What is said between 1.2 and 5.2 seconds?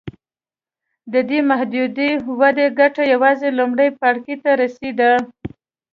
دې محدودې ودې ګټه یوازې لومړي پاړکي ته رسېده.